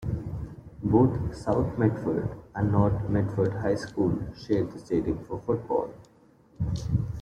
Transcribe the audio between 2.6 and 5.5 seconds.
North Medford High School share the stadium for